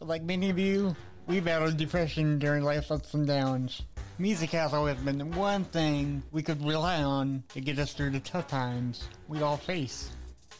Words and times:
Like 0.00 0.22
many 0.22 0.48
of 0.48 0.58
you, 0.58 0.96
we 1.26 1.40
battled 1.40 1.76
depression 1.76 2.38
during 2.38 2.64
life's 2.64 2.90
ups 2.90 3.12
and 3.12 3.26
downs. 3.26 3.82
Music 4.18 4.50
has 4.50 4.72
always 4.72 4.96
been 4.96 5.18
the 5.18 5.26
one 5.26 5.64
thing 5.64 6.22
we 6.32 6.42
could 6.42 6.64
rely 6.64 7.02
on 7.02 7.44
to 7.50 7.60
get 7.60 7.78
us 7.78 7.92
through 7.92 8.10
the 8.10 8.20
tough 8.20 8.48
times 8.48 9.06
we 9.28 9.42
all 9.42 9.58
face. 9.58 10.10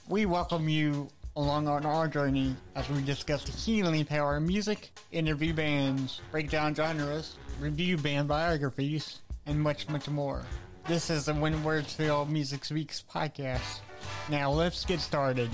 We 0.08 0.26
welcome 0.26 0.68
you 0.68 1.08
along 1.36 1.68
on 1.68 1.86
our 1.86 2.06
journey 2.06 2.54
as 2.74 2.88
we 2.90 3.00
discuss 3.00 3.44
the 3.44 3.52
healing 3.52 4.04
power 4.04 4.36
of 4.36 4.42
music, 4.42 4.90
interview 5.10 5.54
bands, 5.54 6.20
break 6.30 6.50
down 6.50 6.74
genres, 6.74 7.36
review 7.58 7.96
band 7.96 8.28
biographies, 8.28 9.20
and 9.46 9.58
much, 9.58 9.88
much 9.88 10.06
more. 10.08 10.44
This 10.86 11.08
is 11.08 11.24
the 11.24 11.34
When 11.34 11.64
Words 11.64 11.94
Fail 11.94 12.26
Music 12.26 12.62
Speaks 12.62 13.02
podcast. 13.10 13.80
Now 14.28 14.50
let's 14.50 14.84
get 14.84 15.00
started. 15.00 15.50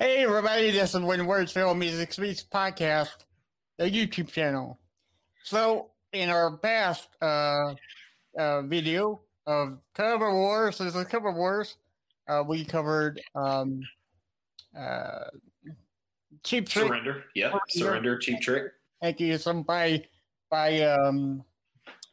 Hey 0.00 0.24
everybody, 0.24 0.72
this 0.72 0.92
is 0.92 1.00
When 1.02 1.24
Words 1.24 1.52
Fail 1.52 1.72
Music 1.72 2.12
Speaks 2.12 2.42
podcast, 2.42 3.14
the 3.78 3.84
YouTube 3.84 4.26
channel. 4.26 4.80
So 5.44 5.90
in 6.12 6.30
our 6.30 6.56
past 6.56 7.08
uh, 7.22 7.74
uh, 8.36 8.62
video 8.62 9.20
of 9.46 9.78
cover 9.94 10.34
wars, 10.34 10.78
this 10.78 10.96
is 10.96 11.04
cover 11.04 11.30
wars. 11.30 11.76
Uh, 12.26 12.42
we 12.44 12.64
covered 12.64 13.20
um, 13.36 13.82
uh, 14.76 15.26
cheap 16.42 16.68
trick. 16.68 16.88
Surrender. 16.88 17.24
Yep. 17.36 17.52
Surrender. 17.68 18.18
Cheap 18.18 18.40
trick. 18.40 18.72
Thank 19.00 19.20
you. 19.20 19.38
Some 19.38 19.62
by 19.62 20.04
by 20.50 20.80
um 20.80 21.44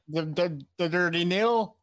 the 0.08 0.26
the, 0.26 0.62
the 0.78 0.88
dirty 0.88 1.26
nil 1.26 1.78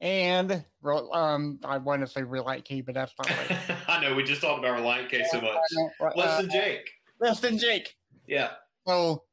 and 0.00 0.64
um 1.12 1.58
I 1.64 1.78
want 1.78 2.02
to 2.02 2.06
say 2.06 2.22
Relient 2.22 2.64
K, 2.64 2.80
but 2.80 2.94
that's 2.94 3.12
not 3.18 3.30
right. 3.30 3.60
I 3.88 4.00
know 4.00 4.14
we 4.14 4.22
just 4.24 4.40
talked 4.40 4.58
about 4.58 4.78
Relient 4.78 5.08
K 5.10 5.24
so 5.30 5.40
much. 5.40 6.16
Less 6.16 6.40
than 6.40 6.50
Jake. 6.50 6.90
Less 7.20 7.40
than 7.40 7.58
Jake. 7.58 7.94
Yeah. 8.26 8.50
So 8.86 9.24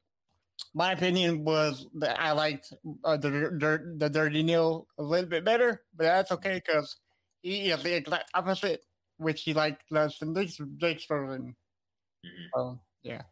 my 0.74 0.92
opinion 0.92 1.44
was 1.44 1.86
that 1.94 2.20
I 2.20 2.32
liked 2.32 2.72
uh, 3.04 3.16
the, 3.16 3.30
the 3.30 3.94
the 3.98 4.10
dirty 4.10 4.42
nil 4.42 4.86
a 4.98 5.02
little 5.02 5.28
bit 5.28 5.44
better, 5.44 5.82
but 5.96 6.04
that's 6.04 6.32
okay 6.32 6.60
because 6.64 6.96
he 7.42 7.70
is 7.70 7.82
the 7.82 7.96
exact 7.96 8.30
opposite, 8.34 8.84
which 9.16 9.42
he 9.42 9.54
liked 9.54 9.84
less 9.90 10.18
than 10.18 10.34
Jake's, 10.34 10.60
Jake's 10.76 11.04
version. 11.06 11.54
Mhm. 12.26 12.46
So 12.54 12.80
yeah. 13.02 13.22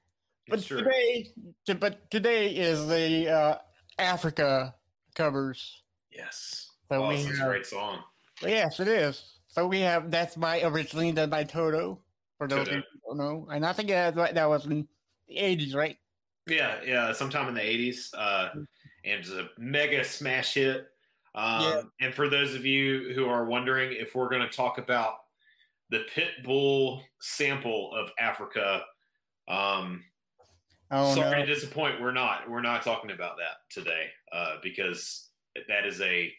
But 0.49 0.63
true. 0.63 0.79
today, 0.79 1.29
t- 1.67 1.75
but 1.75 2.09
today 2.11 2.51
is 2.55 2.87
the 2.87 3.29
uh, 3.29 3.59
Africa 3.99 4.75
covers. 5.15 5.83
Yes. 6.13 6.71
So 6.89 7.05
oh, 7.05 7.09
we 7.09 7.17
this 7.17 7.31
is 7.31 7.41
a 7.41 7.45
great 7.45 7.67
song. 7.67 8.01
Yes, 8.43 8.81
it 8.81 8.89
is. 8.89 9.25
So 9.49 9.67
we 9.67 9.81
have 9.81 10.11
that's 10.11 10.37
my 10.37 10.63
originally 10.63 11.13
done 11.13 11.31
by 11.31 11.45
Toto. 11.45 11.99
For 12.39 12.47
those 12.47 12.69
Toto. 12.69 12.77
who 12.77 12.83
don't 13.09 13.19
know, 13.19 13.49
and 13.51 13.65
I 13.65 13.73
think 13.73 13.89
that 13.89 14.15
that 14.15 14.49
was 14.49 14.67
in 14.67 14.87
the 15.29 15.39
eighties, 15.39 15.75
right? 15.75 15.97
Yeah, 16.47 16.77
yeah, 16.85 17.13
sometime 17.13 17.49
in 17.49 17.55
the 17.55 17.61
'80s, 17.61 18.11
uh, 18.17 18.51
and 18.55 18.67
it's 19.05 19.31
a 19.31 19.49
mega 19.59 20.05
smash 20.05 20.55
hit. 20.55 20.89
Um, 21.35 21.63
Yeah. 21.63 21.83
And 22.01 22.15
for 22.15 22.29
those 22.29 22.55
of 22.55 22.65
you 22.65 23.13
who 23.15 23.27
are 23.27 23.45
wondering 23.45 23.93
if 23.93 24.15
we're 24.15 24.29
going 24.29 24.43
to 24.43 24.55
talk 24.55 24.79
about 24.79 25.17
the 25.91 26.05
Pitbull 26.15 27.03
sample 27.21 27.95
of 27.95 28.11
Africa, 28.19 28.83
um, 29.49 30.05
Oh 30.91 31.15
sorry 31.15 31.41
no, 31.41 31.47
to 31.47 31.55
disappoint. 31.55 32.01
We're 32.01 32.13
not. 32.13 32.49
We're 32.49 32.63
not 32.63 32.83
talking 32.85 33.11
about 33.11 33.37
that 33.39 33.69
today 33.71 34.07
uh, 34.33 34.57
because 34.63 35.31
that 35.69 35.85
is 35.85 36.01
a 36.01 36.33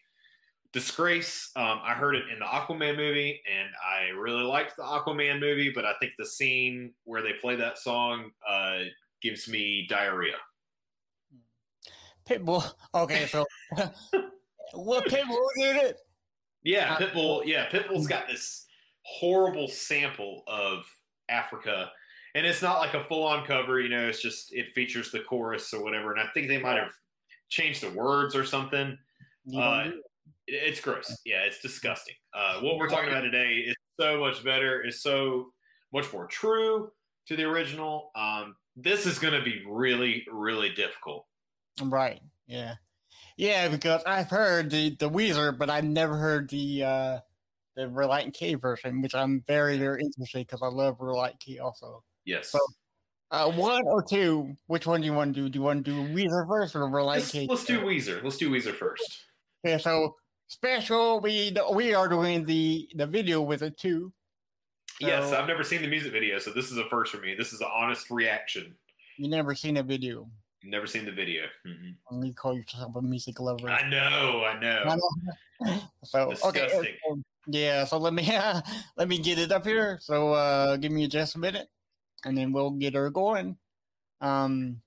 disgrace. 0.73 1.51
Um, 1.55 1.79
I 1.83 1.93
heard 1.93 2.15
it 2.15 2.25
in 2.31 2.39
the 2.39 2.45
Aquaman 2.45 2.95
movie, 2.97 3.41
and 3.51 3.69
I 3.85 4.09
really 4.09 4.43
liked 4.43 4.75
the 4.77 4.83
Aquaman 4.83 5.39
movie, 5.39 5.71
but 5.73 5.85
I 5.85 5.93
think 5.99 6.13
the 6.17 6.25
scene 6.25 6.93
where 7.03 7.21
they 7.21 7.33
play 7.33 7.55
that 7.55 7.77
song 7.77 8.31
uh, 8.47 8.79
gives 9.21 9.47
me 9.47 9.88
diarrhea. 9.89 10.35
Pitbull. 12.27 12.69
Okay, 12.93 13.25
so 13.27 13.45
what 14.73 15.05
Pitbull 15.05 15.47
did 15.57 15.77
it? 15.77 15.97
Yeah, 16.63 16.94
Uh, 16.94 16.97
Pitbull. 17.00 17.45
Yeah, 17.45 17.69
Pitbull's 17.69 18.07
got 18.07 18.27
this 18.27 18.66
horrible 19.03 19.67
sample 19.67 20.44
of 20.47 20.83
Africa, 21.29 21.89
and 22.35 22.45
it's 22.45 22.61
not 22.61 22.79
like 22.79 22.94
a 22.94 23.06
full-on 23.06 23.45
cover. 23.45 23.79
You 23.79 23.89
know, 23.89 24.07
it's 24.07 24.22
just 24.22 24.53
it 24.53 24.73
features 24.73 25.11
the 25.11 25.22
chorus 25.22 25.73
or 25.73 25.81
whatever. 25.83 26.11
And 26.11 26.19
I 26.22 26.27
think 26.33 26.47
they 26.50 26.57
might 26.59 26.77
have 26.77 26.91
changed 27.50 27.81
the 27.81 27.89
words 27.91 28.35
or 28.35 28.44
something. 28.45 28.97
Uh, 29.56 29.91
don't 30.47 30.53
do 30.53 30.56
it. 30.56 30.63
It- 30.63 30.69
It's 30.69 30.80
gross. 30.81 31.22
Yeah, 31.25 31.41
it's 31.41 31.59
disgusting. 31.62 32.16
Uh, 32.34 32.59
what 32.62 32.78
we're 32.78 32.90
talking 32.90 33.09
about 33.09 33.22
today 33.22 33.56
is 33.68 33.75
so 34.00 34.19
much 34.19 34.44
better. 34.44 34.81
Is 34.85 35.02
so 35.02 35.52
much 35.94 36.12
more 36.13 36.28
true 36.28 36.91
to 37.28 37.35
the 37.35 37.44
original. 37.44 38.12
Um, 38.16 38.56
this 38.75 39.06
is 39.06 39.19
going 39.19 39.34
to 39.34 39.41
be 39.41 39.63
really, 39.68 40.25
really 40.31 40.69
difficult. 40.69 41.25
Right. 41.81 42.22
Yeah. 42.46 42.75
Yeah, 43.38 43.68
because 43.69 44.03
I've 44.06 44.30
heard 44.30 44.72
the 44.72 44.96
the 44.96 45.09
Weezer, 45.09 45.57
but 45.57 45.69
I've 45.69 45.84
never 45.84 46.16
heard 46.18 46.50
the 46.50 46.84
uh 46.84 47.19
the 47.75 47.84
Relient 47.84 48.34
K 48.34 48.56
version, 48.56 49.02
which 49.02 49.13
I'm 49.13 49.44
very 49.47 49.78
very 49.78 50.02
interested 50.02 50.40
because 50.47 50.62
I 50.63 50.68
love 50.68 50.97
Relient 50.97 51.40
K 51.40 51.59
also. 51.59 52.03
Yes. 52.25 52.50
So, 52.50 52.59
Uh, 53.30 53.52
one 53.52 53.84
or 53.86 54.02
two? 54.03 54.56
Which 54.68 54.88
one 54.88 55.02
do 55.02 55.06
you 55.06 55.13
want 55.13 55.36
to 55.36 55.41
do? 55.41 55.50
Do 55.50 55.59
you 55.59 55.63
want 55.63 55.86
to 55.86 55.91
do 55.91 56.13
Weezer 56.16 56.47
first 56.47 56.75
or 56.75 56.81
Relient 56.90 57.06
let's, 57.18 57.31
K? 57.31 57.46
let's 57.47 57.66
do 57.66 57.81
Weezer. 57.81 58.24
Let's 58.24 58.38
do 58.38 58.50
Weezer 58.50 58.74
first. 58.74 59.25
Okay, 59.66 59.78
so 59.78 60.16
special. 60.47 61.19
We 61.19 61.56
we 61.74 61.94
are 61.94 62.08
doing 62.08 62.44
the 62.46 62.88
the 62.96 63.06
video 63.08 63.41
with 63.41 63.62
it 63.62 63.78
too. 63.78 64.12
Yes, 65.00 65.31
I've 65.31 65.47
never 65.47 65.63
seen 65.63 65.81
the 65.84 65.88
music 65.88 66.12
video, 66.12 66.40
so 66.40 66.52
this 66.52 66.72
is 66.72 66.78
a 66.78 66.85
first 66.90 67.12
for 67.13 67.22
me. 67.22 67.35
This 67.35 67.53
is 67.53 67.62
an 67.62 67.68
honest 67.74 68.09
reaction. 68.09 68.75
You 69.18 69.30
never 69.30 69.53
seen 69.53 69.78
a 69.78 69.84
video. 69.84 70.28
Never 70.63 70.88
seen 70.88 71.06
the 71.06 71.12
video. 71.12 71.44
Mhm. 71.66 72.25
You 72.25 72.34
call 72.34 72.56
yourself 72.56 72.96
a 72.96 73.02
music 73.02 73.40
lover. 73.40 73.69
I 73.69 73.88
know, 73.88 74.44
I 74.44 74.59
know. 74.59 75.00
So 76.03 76.31
okay, 76.46 76.62
Disgusting. 76.68 76.96
so- 77.07 77.22
yeah. 77.47 77.84
So 77.86 77.97
let 77.97 78.13
me 78.13 78.36
uh, 78.36 78.62
let 78.97 79.07
me 79.07 79.18
get 79.18 79.40
it 79.40 79.52
up 79.52 79.66
here. 79.66 79.97
So 80.02 80.34
uh 80.34 80.78
give 80.78 80.91
me 80.91 81.07
just 81.07 81.36
a 81.36 81.40
minute, 81.40 81.68
and 82.25 82.38
then 82.38 82.52
we'll 82.52 82.72
get 82.72 82.94
her 82.96 83.09
going. 83.09 83.57
Um, 84.22 84.81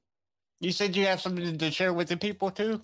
you 0.60 0.72
said 0.72 0.94
you 0.97 1.06
have 1.06 1.20
something 1.20 1.56
to 1.59 1.70
share 1.70 1.93
with 1.93 2.09
the 2.09 2.16
people 2.16 2.50
too 2.50 2.81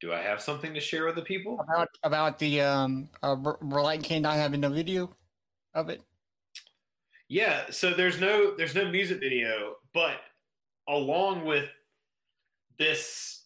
Do 0.00 0.12
I 0.12 0.20
have 0.20 0.40
something 0.40 0.74
to 0.74 0.80
share 0.80 1.06
with 1.06 1.14
the 1.14 1.22
people? 1.22 1.58
about 1.60 1.88
about 2.02 2.38
the 2.38 2.60
um 2.60 3.08
uh, 3.22 3.36
Relient 3.36 4.02
K 4.04 4.18
not 4.20 4.34
having 4.34 4.64
a 4.64 4.70
video 4.70 5.10
of 5.74 5.88
it. 5.88 6.02
Yeah, 7.28 7.70
so 7.70 7.94
there's 7.94 8.20
no 8.20 8.54
there's 8.56 8.74
no 8.74 8.90
music 8.90 9.20
video, 9.20 9.76
but 9.94 10.18
along 10.88 11.44
with 11.46 11.68
this 12.78 13.44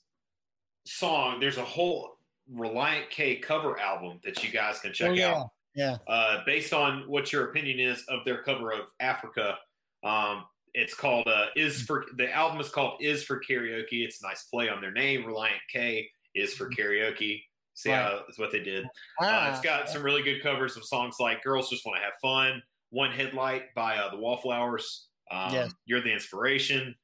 song, 0.85 1.39
there's 1.39 1.59
a 1.59 1.65
whole 1.65 2.17
Relient 2.53 3.11
K 3.11 3.37
cover 3.37 3.79
album 3.79 4.21
that 4.25 4.43
you 4.43 4.51
guys 4.51 4.81
can 4.81 4.93
check 4.93 5.11
Oh, 5.11 5.13
yeah. 5.13 5.35
out. 5.35 5.51
Yeah. 5.75 5.99
Uh, 6.09 6.41
based 6.45 6.73
on 6.73 7.03
what 7.07 7.33
your 7.33 7.51
opinion 7.51 7.79
is 7.79 8.03
of 8.09 8.25
their 8.25 8.43
cover 8.43 8.73
of 8.73 8.87
Africa. 8.99 9.59
Um, 10.03 10.45
it's 10.75 10.95
called 10.95 11.29
uh, 11.29 11.47
is 11.57 11.83
for 11.83 12.05
the 12.17 12.33
album 12.33 12.59
is 12.61 12.69
called 12.69 13.01
is 13.01 13.23
for 13.23 13.41
karaoke. 13.49 14.05
It's 14.05 14.21
a 14.23 14.27
nice 14.27 14.45
play 14.45 14.69
on 14.69 14.81
their 14.81 14.91
name. 14.93 15.23
Relient 15.25 15.51
K 15.73 16.11
is 16.34 16.55
for 16.55 16.69
karaoke. 16.71 17.43
See 17.75 17.91
how 17.91 18.22
that's 18.27 18.39
what 18.39 18.50
they 18.50 18.59
did. 18.61 18.84
Uh, 18.84 18.89
Ah, 19.21 19.50
it's 19.53 19.61
got 19.61 19.89
some 19.89 20.03
really 20.03 20.22
good 20.22 20.43
covers 20.43 20.77
of 20.77 20.84
songs 20.84 21.16
like 21.21 21.43
"Girls 21.44 21.71
Just 21.71 21.87
Want 21.87 21.99
to 21.99 22.03
Have 22.03 22.15
Fun," 22.21 22.61
"One 22.91 23.12
Headlight" 23.12 23.72
by 23.75 23.97
uh, 23.99 24.11
the 24.11 24.16
Wallflowers, 24.16 25.06
um, 25.31 25.53
Yes. 25.53 25.72
"You're 25.87 26.00
the 26.00 26.12
Inspiration," 26.12 26.94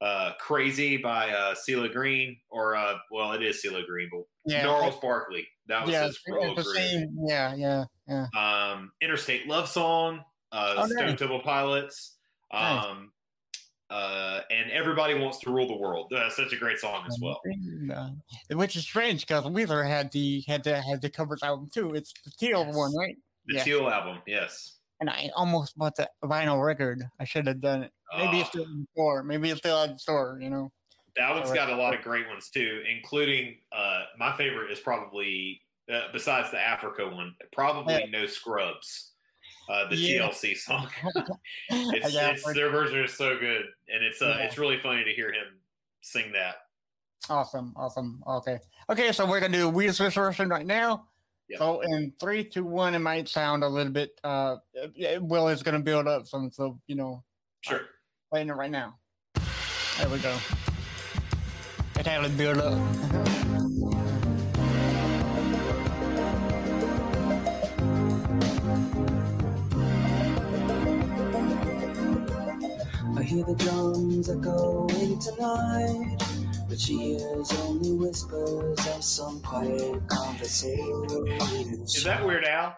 uh, 0.00 0.34
"Crazy" 0.38 0.96
by 0.98 1.30
uh, 1.30 1.54
CeeLo 1.56 1.92
Green, 1.92 2.38
or 2.48 2.76
uh, 2.76 2.98
well, 3.10 3.32
it 3.32 3.42
is 3.42 3.60
CeeLo 3.60 3.84
Green, 3.84 4.08
but 4.12 4.22
yeah. 4.46 4.62
Gnarls 4.62 5.00
Barkley. 5.00 5.48
That 5.66 5.82
was 5.84 5.92
yeah, 5.92 6.06
his 6.06 6.14
it's 6.14 6.24
solo 6.28 6.54
the 6.54 6.62
career. 6.62 6.74
same. 6.76 7.16
Yeah, 7.26 7.54
yeah, 7.56 7.84
yeah. 8.06 8.26
Um, 8.36 8.92
"Interstate 9.00 9.48
Love 9.48 9.68
Song," 9.68 10.22
uh, 10.52 10.74
Oh, 10.78 10.86
Stone 10.86 11.06
nice. 11.06 11.18
Temple 11.18 11.40
Pilots, 11.40 12.18
Nice. 12.52 12.84
Uh, 13.90 14.40
and 14.50 14.70
"Everybody 14.70 15.14
Wants 15.14 15.38
to 15.40 15.50
Rule 15.50 15.66
the 15.66 15.76
World." 15.76 16.12
Uh, 16.12 16.30
such 16.30 16.52
a 16.52 16.56
great 16.56 16.78
song 16.78 17.04
as 17.06 17.18
well. 17.20 17.40
Uh, 17.94 18.10
which 18.56 18.76
is 18.76 18.82
strange 18.84 19.26
because 19.26 19.44
Weezer 19.44 19.86
had 19.86 20.10
the 20.12 20.42
had 20.46 20.64
the 20.64 20.80
had 20.80 21.02
the 21.02 21.10
covers 21.10 21.42
album 21.42 21.68
too. 21.72 21.94
It's 21.94 22.12
the 22.24 22.30
teal 22.38 22.64
Yes. 22.66 22.76
one, 22.76 22.96
right? 22.96 23.16
The. 23.46 23.60
Teal 23.60 23.88
album, 23.88 24.18
yes. 24.26 24.76
And 25.00 25.08
I 25.10 25.30
almost 25.34 25.76
bought 25.78 25.96
the 25.96 26.08
vinyl 26.24 26.64
record. 26.64 27.02
I 27.18 27.24
should 27.24 27.46
have 27.46 27.60
done 27.60 27.82
it. 27.84 27.92
Maybe 28.16 28.38
it's 28.40 28.48
Ah. 28.48 28.50
still 28.50 28.64
in 28.64 28.80
the 28.80 28.86
store. 28.94 29.22
Maybe 29.22 29.50
it's 29.50 29.58
still 29.60 29.78
at 29.78 29.92
the 29.92 29.98
store. 29.98 30.38
You 30.40 30.50
know. 30.50 30.72
That 31.16 31.34
one's 31.34 31.50
got 31.50 31.70
a 31.70 31.74
lot 31.74 31.94
of 31.94 32.02
great 32.02 32.28
ones 32.28 32.50
too, 32.50 32.82
including 32.88 33.56
uh, 33.72 34.04
my 34.18 34.36
favorite 34.36 34.70
is 34.70 34.78
probably 34.78 35.62
uh, 35.92 36.02
besides 36.12 36.50
the 36.52 36.58
Africa 36.60 37.08
one, 37.08 37.34
probably 37.52 37.94
Yeah. 37.94 38.06
No 38.10 38.26
Scrubs, 38.26 39.09
uh, 39.70 39.88
the 39.88 39.96
Yeah. 39.96 40.28
TLC 40.28 40.56
song. 40.56 40.88
it's, 41.70 42.12
Yeah, 42.12 42.30
it's 42.30 42.52
their 42.54 42.70
version 42.70 43.04
is 43.04 43.14
so 43.14 43.38
good, 43.38 43.62
and 43.92 44.04
it's 44.04 44.20
uh, 44.20 44.36
Yeah. 44.38 44.44
it's 44.46 44.58
really 44.58 44.78
funny 44.78 45.04
to 45.04 45.10
hear 45.12 45.32
him 45.32 45.46
sing 46.00 46.32
that. 46.32 46.56
Awesome, 47.28 47.72
awesome. 47.76 48.22
Okay, 48.26 48.58
okay. 48.88 49.12
So 49.12 49.26
we're 49.26 49.40
gonna 49.40 49.56
do 49.56 49.70
Weezer's 49.70 50.14
version 50.14 50.48
right 50.48 50.66
now. 50.66 51.06
Yep. 51.48 51.58
So 51.58 51.80
in 51.82 52.12
three, 52.18 52.44
two, 52.44 52.64
one, 52.64 52.94
it 52.94 53.00
might 53.00 53.28
sound 53.28 53.62
a 53.62 53.68
little 53.68 53.92
bit. 53.92 54.18
Uh, 54.24 54.56
uh, 54.82 54.88
Will 55.20 55.48
is 55.48 55.62
gonna 55.62 55.80
build 55.80 56.08
up 56.08 56.26
some, 56.26 56.50
so 56.50 56.80
you 56.86 56.96
know, 56.96 57.22
Sure. 57.60 57.82
Playing 58.30 58.48
it 58.48 58.54
right 58.54 58.70
now. 58.70 58.96
There 59.98 60.08
we 60.08 60.18
go. 60.18 60.34
It 61.98 62.06
had 62.06 62.22
to 62.22 62.30
build 62.30 62.58
up. 62.58 62.78
hear 73.30 73.44
the 73.44 73.54
drums 73.54 74.28
echoing 74.28 75.16
tonight, 75.20 76.16
but 76.68 76.80
she 76.80 77.14
hears 77.14 77.52
only 77.62 77.92
whispers 77.92 78.78
of 78.88 79.04
some 79.04 79.40
quiet 79.42 80.04
conversation. 80.08 81.84
Is 81.84 82.02
that 82.02 82.26
Weird 82.26 82.44
Al? 82.44 82.76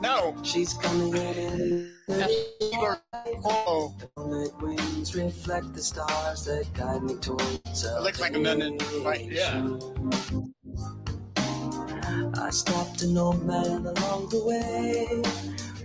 No! 0.00 0.36
She's 0.44 0.72
coming 0.74 1.16
in. 1.16 1.92
That's 2.06 2.32
Igor 2.60 3.02
Cuomo. 3.42 3.92
Moonlit 4.16 4.56
wings 4.62 5.16
reflect 5.16 5.74
the 5.74 5.82
stars 5.82 6.44
that 6.44 6.72
guide 6.74 7.02
me 7.02 7.16
towards 7.16 7.84
It 7.84 8.02
looks 8.02 8.20
like 8.20 8.36
a 8.36 8.38
minute, 8.38 8.80
right? 9.02 9.28
Yeah. 9.28 9.78
I 12.38 12.50
stopped 12.50 13.02
an 13.02 13.18
old 13.18 13.44
man 13.44 13.84
along 13.84 14.28
the 14.28 14.44
way, 14.44 15.22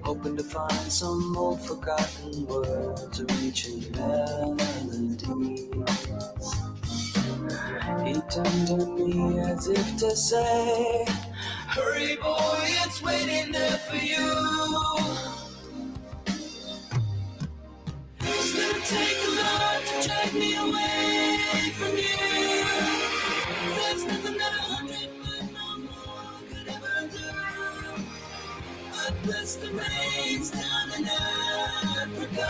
hoping 0.04 0.38
to 0.38 0.44
find 0.44 0.92
some 0.92 1.38
old 1.38 1.62
forgotten 1.62 2.46
words 2.46 3.20
or 3.20 3.26
reaching 3.42 3.92
melodies. 3.92 5.22
He 8.06 8.14
turned 8.30 8.68
to 8.68 8.78
me 8.98 9.40
as 9.40 9.68
if 9.68 9.98
to 9.98 10.16
say, 10.16 11.06
Hurry, 11.68 12.16
boy, 12.18 12.60
it's 12.84 13.02
waiting 13.02 13.52
there 13.52 13.78
for 13.78 13.96
you. 13.96 14.32
It's 18.20 18.54
gonna 18.56 18.86
take 18.86 19.20
a 19.28 19.32
lot 19.42 19.82
to 19.86 20.08
drag 20.08 20.34
me 20.34 20.56
away 20.56 21.31
bless 29.42 29.56
the 29.56 29.72
rains 29.72 30.52
down 30.52 30.92
in 31.00 31.06
Africa. 31.08 32.46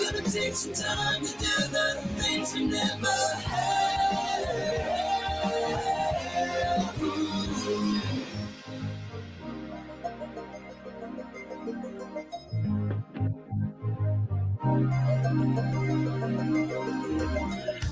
Gonna 0.00 0.22
take 0.22 0.54
some 0.54 0.72
time 0.72 1.20
to 1.24 1.32
do 1.38 1.46
the 1.72 2.00
things 2.22 2.54
we 2.54 2.66
never 2.66 3.08
had. 3.42 3.66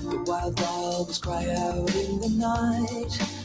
The 0.03 0.23
wild 0.25 0.55
dogs 0.55 1.17
cry 1.17 1.49
out 1.49 1.95
in 1.95 2.19
the 2.21 2.29
night 2.29 3.44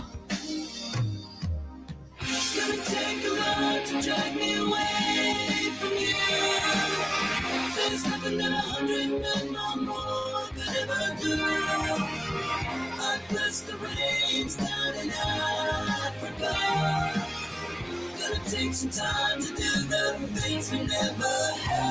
Take 2.91 3.25
a 3.25 3.29
lot 3.35 3.85
to 3.87 4.01
drag 4.01 4.35
me 4.35 4.55
away 4.55 5.71
from 5.79 5.91
you. 5.91 6.15
There's 7.75 8.05
nothing 8.05 8.37
that 8.39 8.51
a 8.51 8.61
hundred 8.73 9.09
men 9.21 9.57
or 9.57 9.77
more 9.83 10.47
could 10.55 10.77
ever 10.81 11.17
do. 11.21 11.37
I 12.85 13.19
bless 13.29 13.61
the 13.61 13.77
rains 13.77 14.57
down 14.57 14.95
in 14.95 15.11
Africa. 15.11 16.53
Gonna 18.19 18.41
take 18.49 18.73
some 18.73 18.89
time 18.91 19.41
to 19.41 19.47
do 19.49 19.71
the 19.93 20.27
things 20.41 20.71
we 20.71 20.79
never 20.79 21.53
had. 21.65 21.90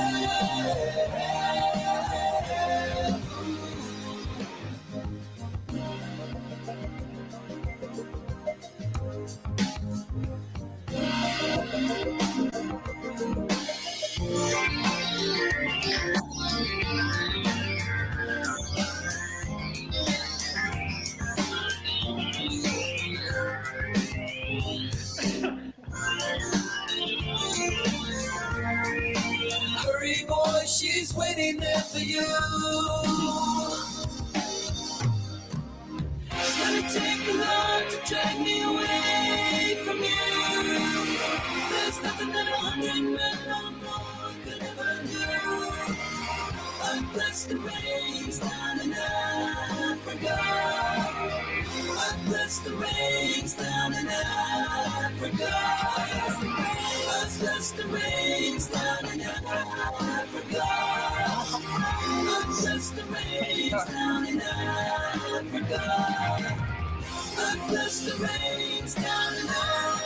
I 47.40 47.48
the 47.48 47.58
rains 47.58 48.38
down 48.38 48.80
in 48.82 48.92
Africa. 48.92 50.38
I 51.88 52.16
the 52.64 52.74
rains 52.74 53.54
down 53.54 53.94
in 53.94 54.08
Africa. 54.08 55.48
I 55.48 57.28
the 57.76 57.86
rains 57.88 58.66
down 58.68 59.06
in 59.06 59.20
Africa. 59.22 60.62
I 62.12 62.44
the 62.94 63.04
rains 63.08 63.84
down 63.86 64.26
in 64.26 64.40
Africa. 64.42 65.86
I 67.38 67.56
the 67.70 68.14
rains 68.22 68.94
down 68.94 69.34
in 69.34 69.48
Africa. 69.48 69.99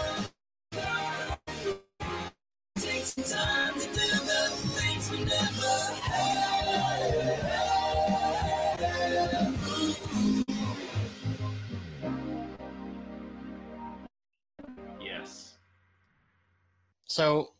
So, 17.15 17.53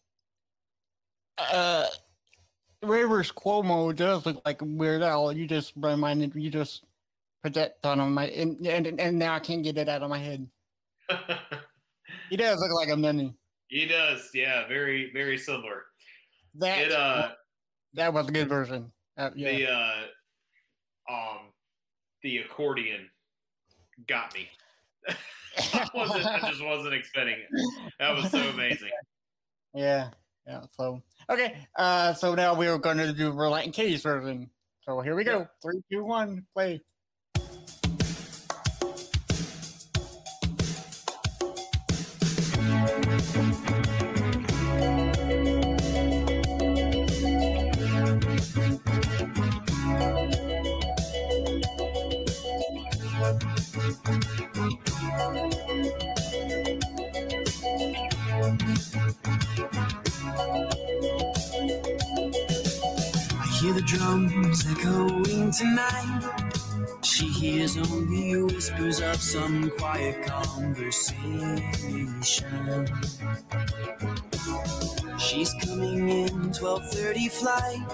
uh, 1.39 1.87
Rivers 2.83 3.31
Cuomo 3.31 3.95
does 3.95 4.27
look 4.27 4.43
like 4.45 4.63
a 4.63 4.65
Weird 4.65 5.03
Al. 5.03 5.33
You 5.33 5.47
just 5.47 5.75
reminded 5.77 6.35
you 6.35 6.51
just 6.51 6.83
put 7.41 7.55
that 7.55 7.77
thought 7.81 8.01
on 8.01 8.13
my 8.13 8.27
and, 8.27 8.67
and 8.67 9.01
and 9.01 9.17
now 9.17 9.35
I 9.35 9.39
can't 9.39 9.63
get 9.63 9.79
it 9.79 9.89
out 9.89 10.03
of 10.03 10.11
my 10.11 10.19
head. 10.19 10.49
He 12.31 12.37
does 12.37 12.59
look 12.59 12.73
like 12.73 12.89
a 12.89 12.97
mini. 12.97 13.33
he 13.69 13.87
does. 13.87 14.31
Yeah. 14.35 14.67
Very, 14.67 15.13
very 15.13 15.39
similar. 15.39 15.85
That 16.57 16.79
It, 16.79 16.93
uh, 16.93 17.29
that 17.93 18.13
was 18.13 18.29
a 18.29 18.33
good 18.33 18.49
version. 18.49 18.91
Uh, 19.17 19.31
yeah. 19.37 19.53
the, 19.53 19.71
uh, 19.71 21.13
um, 21.13 21.39
the 22.23 22.39
accordion 22.39 23.09
got 24.09 24.35
me. 24.35 24.49
I 25.75 25.89
wasn't, 25.95 26.27
I 26.27 26.51
just 26.51 26.65
wasn't 26.65 26.95
expecting 26.95 27.35
it. 27.35 27.93
That 28.01 28.17
was 28.17 28.31
so 28.31 28.39
amazing. 28.49 28.91
Yeah, 29.75 30.11
yeah. 30.47 30.63
So 30.73 31.03
okay, 31.29 31.67
uh, 31.77 32.15
so 32.15 32.35
now 32.35 32.55
we 32.55 32.69
are 32.69 32.79
going 32.79 32.99
to 32.99 33.13
do 33.13 33.33
Roulette 33.33 33.65
and 33.65 33.75
Katie's 33.75 34.03
version. 34.03 34.51
So 34.83 35.01
here 35.01 35.15
we 35.15 35.25
go. 35.25 35.49
Three, 35.63 35.83
two, 35.91 36.05
one, 36.05 36.47
play. 36.55 36.81
Drums 63.87 64.65
echoing 64.71 65.51
tonight. 65.51 66.23
She 67.03 67.27
hears 67.29 67.77
only 67.77 68.43
whispers 68.43 69.01
of 69.01 69.17
some 69.17 69.71
quiet 69.79 70.25
conversation. 70.27 71.63
She's 75.19 75.55
coming 75.65 76.09
in 76.09 76.53
12:30 76.53 77.29
flight. 77.29 77.89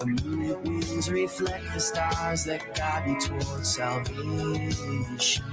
The 0.00 0.06
moonlit 0.06 0.60
winds 0.62 1.10
reflect 1.10 1.64
the 1.72 1.80
stars 1.80 2.44
that 2.44 2.74
guide 2.74 3.06
me 3.06 3.16
towards 3.20 3.68
salvation. 3.74 5.44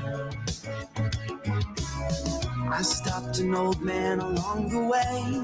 I 2.73 2.81
stopped 2.81 3.39
an 3.39 3.53
old 3.53 3.81
man 3.81 4.19
along 4.19 4.69
the 4.69 4.83
way, 4.93 5.43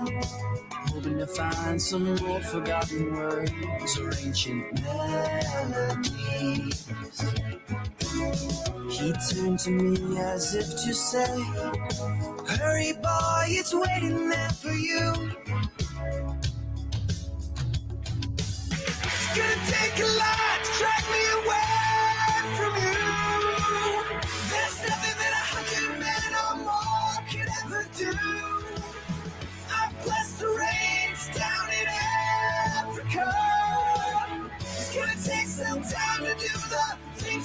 hoping 1.07 1.19
to 1.19 1.27
find 1.27 1.81
some 1.81 2.15
more 2.15 2.41
forgotten 2.41 3.13
words 3.13 3.99
or 3.99 4.11
ancient 4.25 4.83
melodies. 4.83 6.07
He 8.89 9.13
turned 9.31 9.59
to 9.59 9.69
me 9.71 10.17
as 10.19 10.55
if 10.55 10.65
to 10.65 10.93
say, 10.93 11.43
Hurry, 12.57 12.93
boy, 12.93 13.45
it's 13.47 13.73
waiting 13.73 14.29
there 14.29 14.49
for 14.49 14.71
you. 14.71 15.31
It's 19.03 19.37
gonna 19.37 19.55
take 19.67 19.99
a 19.99 20.07
lot 20.17 20.63
to 20.63 20.71
drag 20.77 21.03
me 21.11 21.45
away 21.45 21.66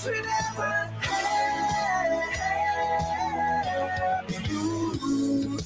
had. 0.05 0.91
Ooh. 4.51 5.59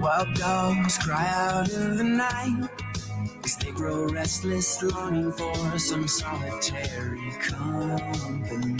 Wild 0.00 0.34
dogs 0.34 0.98
cry 0.98 1.26
out 1.28 1.68
in 1.70 1.96
the 1.98 2.04
night 2.04 2.68
as 3.44 3.56
they 3.56 3.70
grow 3.72 4.06
restless, 4.06 4.82
longing 4.82 5.32
for 5.32 5.78
some 5.78 6.08
solitary 6.08 7.30
company. 7.40 8.79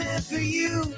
Waiting 0.00 0.22
for 0.22 0.40
you. 0.40 0.94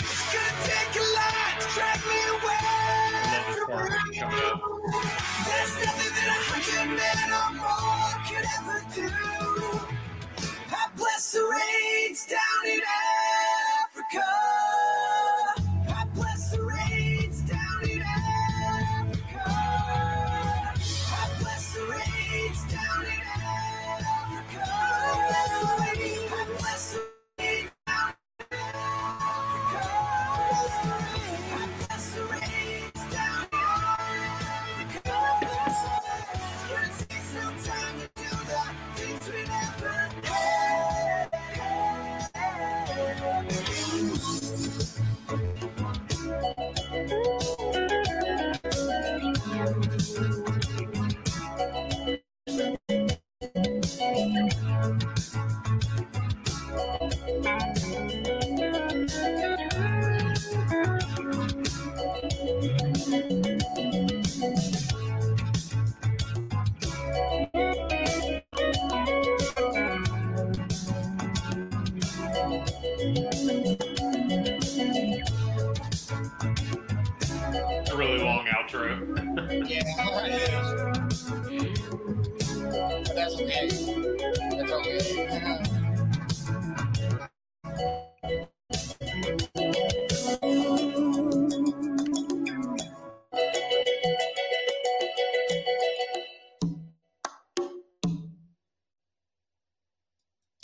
It's 0.00 0.26
gonna 0.32 0.54
take 0.64 0.94
a 1.02 1.06
lot 1.18 1.60
to 1.60 1.66
drag 1.74 2.00
me 2.10 2.20
away. 2.34 2.68
There's 5.46 5.74
nothing 5.84 6.12
that 6.16 6.28
a 6.36 6.40
hundred 6.50 6.88
men 7.00 7.28
or 7.40 7.50
more 7.62 8.14
could 8.28 8.46
ever 8.58 8.80
do. 8.94 9.08
I 10.70 10.88
bless 10.96 11.32
the 11.32 11.42
rains 11.44 12.26
down 12.26 12.62
in 12.72 12.80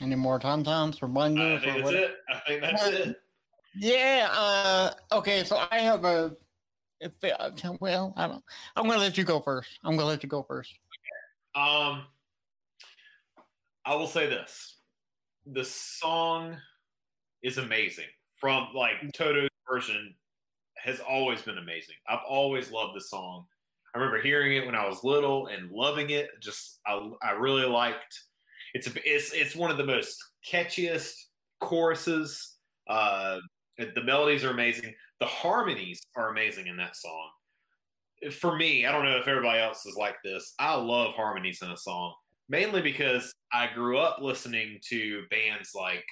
Any 0.01 0.17
more 0.17 0.39
tom 0.39 0.65
toms 0.65 0.99
for 0.99 1.07
I 1.07 1.09
bungers? 1.09 1.63
think 1.63 1.85
or 1.85 1.93
that's 1.93 1.93
it. 1.93 2.17
I 2.29 2.41
think 2.47 2.61
that's 2.63 2.87
it. 2.87 3.21
Yeah. 3.75 4.29
Uh, 4.33 4.91
okay. 5.13 5.45
So 5.45 5.63
I 5.71 5.79
have 5.79 6.05
a. 6.05 6.37
If 7.01 7.13
uh, 7.23 7.51
well, 7.81 8.13
I 8.17 8.29
don't. 8.29 8.45
I'm 8.77 8.87
gonna 8.87 8.99
let 8.99 9.19
you 9.19 9.25
go 9.25 9.41
first. 9.41 9.69
I'm 9.85 9.97
gonna 9.97 10.09
let 10.09 10.23
you 10.23 10.29
go 10.29 10.43
first. 10.43 10.73
Um, 11.55 12.05
I 13.87 13.95
will 13.95 14.07
say 14.07 14.27
this: 14.27 14.79
the 15.47 15.65
song 15.65 16.57
is 17.43 17.59
amazing. 17.59 18.07
From 18.41 18.69
like 18.75 18.97
Toto's 19.15 19.49
version 19.71 20.15
has 20.79 21.01
always 21.01 21.43
been 21.43 21.59
amazing. 21.59 21.97
I've 22.09 22.25
always 22.29 22.71
loved 22.71 22.97
this 22.97 23.11
song. 23.11 23.47
I 23.95 23.99
remember 23.99 24.21
hearing 24.23 24.57
it 24.57 24.67
when 24.67 24.75
I 24.75 24.87
was 24.87 25.05
little 25.05 25.47
and 25.49 25.71
loving 25.71 26.11
it. 26.11 26.29
Just 26.43 26.81
I, 26.87 27.11
I 27.23 27.31
really 27.33 27.67
liked 27.67 28.19
It's 28.75 28.87
a, 28.89 28.93
it's 29.05 29.33
it's 29.33 29.57
one 29.57 29.71
of 29.71 29.77
the 29.79 29.85
most 29.87 30.23
catchiest 30.51 31.15
choruses. 31.61 32.57
Uh, 32.89 33.39
the 33.79 34.03
melodies 34.05 34.45
are 34.45 34.51
amazing. 34.51 34.95
The 35.21 35.27
harmonies 35.27 36.03
are 36.17 36.31
amazing 36.31 36.67
in 36.67 36.77
that 36.79 36.97
song. 36.97 37.31
For 38.33 38.57
me, 38.57 38.87
I 38.87 38.93
don't 38.93 39.05
know 39.05 39.17
if 39.19 39.29
everybody 39.29 39.61
else 39.61 39.87
is 39.87 39.97
like 39.97 40.17
this. 40.25 40.55
I 40.59 40.75
love 40.77 41.15
harmonies 41.15 41.61
in 41.63 41.71
a 41.71 41.77
song, 41.77 42.15
mainly 42.49 42.83
because 42.83 43.33
I 43.53 43.69
grew 43.75 43.99
up 43.99 44.19
listening 44.21 44.79
to 44.89 45.25
bands 45.31 45.71
like 45.75 46.05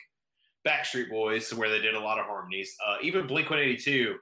Backstreet 0.66 1.10
Boys, 1.10 1.52
where 1.52 1.68
they 1.68 1.80
did 1.80 1.94
a 1.94 2.00
lot 2.00 2.18
of 2.18 2.26
harmonies. 2.26 2.74
Uh, 2.86 2.96
even 3.02 3.26
Blink 3.26 3.50
182 3.50 4.16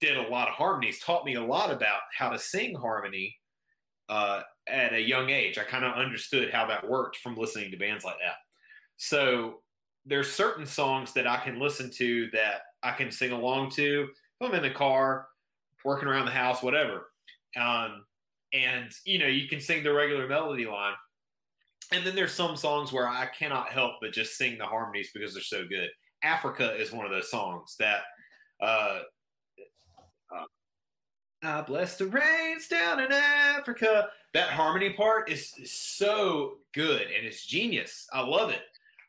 did 0.00 0.16
a 0.16 0.28
lot 0.28 0.48
of 0.48 0.54
harmonies, 0.54 1.00
taught 1.00 1.24
me 1.24 1.34
a 1.34 1.42
lot 1.42 1.70
about 1.70 2.00
how 2.16 2.28
to 2.30 2.38
sing 2.38 2.74
harmony 2.74 3.36
uh, 4.08 4.42
at 4.68 4.92
a 4.92 5.00
young 5.00 5.30
age. 5.30 5.58
I 5.58 5.64
kind 5.64 5.84
of 5.84 5.94
understood 5.94 6.52
how 6.52 6.66
that 6.66 6.88
worked 6.88 7.16
from 7.18 7.36
listening 7.36 7.70
to 7.70 7.76
bands 7.76 8.04
like 8.04 8.16
that. 8.24 8.36
So 8.96 9.60
there's 10.06 10.30
certain 10.30 10.66
songs 10.66 11.12
that 11.14 11.26
I 11.26 11.36
can 11.38 11.58
listen 11.58 11.90
to 11.92 12.28
that 12.32 12.62
I 12.82 12.92
can 12.92 13.10
sing 13.10 13.32
along 13.32 13.70
to 13.72 14.08
if 14.40 14.48
I'm 14.48 14.54
in 14.54 14.62
the 14.62 14.70
car, 14.70 15.28
working 15.84 16.08
around 16.08 16.26
the 16.26 16.32
house, 16.32 16.62
whatever. 16.62 17.10
Um, 17.58 18.04
and 18.52 18.90
you 19.04 19.18
know, 19.18 19.26
you 19.26 19.48
can 19.48 19.60
sing 19.60 19.82
the 19.82 19.92
regular 19.92 20.28
melody 20.28 20.66
line. 20.66 20.94
And 21.92 22.04
then 22.04 22.14
there's 22.14 22.32
some 22.32 22.56
songs 22.56 22.92
where 22.92 23.08
I 23.08 23.26
cannot 23.26 23.68
help 23.68 23.94
but 24.00 24.12
just 24.12 24.36
sing 24.36 24.58
the 24.58 24.66
harmonies 24.66 25.10
because 25.14 25.34
they're 25.34 25.42
so 25.42 25.64
good. 25.66 25.88
Africa 26.22 26.74
is 26.74 26.92
one 26.92 27.04
of 27.04 27.12
those 27.12 27.30
songs 27.30 27.76
that 27.78 28.02
uh, 28.60 29.00
uh, 30.34 30.44
I 31.42 31.60
bless 31.60 31.96
the 31.96 32.06
rains 32.06 32.68
down 32.68 33.00
in 33.00 33.12
Africa. 33.12 34.08
That 34.32 34.48
harmony 34.48 34.94
part 34.94 35.30
is, 35.30 35.52
is 35.58 35.72
so 35.72 36.58
good 36.72 37.02
and 37.02 37.26
it's 37.26 37.46
genius. 37.46 38.06
I 38.12 38.22
love 38.22 38.50
it. 38.50 38.62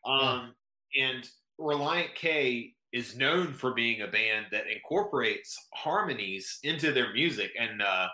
Um, 0.05 0.53
And 0.99 1.27
Relient 1.59 2.13
K 2.15 2.73
is 2.91 3.17
known 3.17 3.53
for 3.53 3.73
being 3.73 4.01
a 4.01 4.07
band 4.07 4.47
that 4.51 4.67
incorporates 4.67 5.57
harmonies 5.73 6.59
into 6.63 6.91
their 6.91 7.11
music 7.13 7.51
and 7.59 7.81
uh, 7.81 8.07